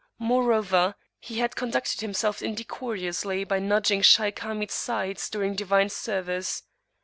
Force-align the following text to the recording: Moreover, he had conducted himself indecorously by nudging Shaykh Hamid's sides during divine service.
Moreover, 0.17 0.95
he 1.19 1.37
had 1.37 1.55
conducted 1.55 2.01
himself 2.01 2.41
indecorously 2.41 3.43
by 3.43 3.59
nudging 3.59 4.01
Shaykh 4.01 4.39
Hamid's 4.39 4.73
sides 4.73 5.29
during 5.29 5.53
divine 5.53 5.89
service. 5.89 6.63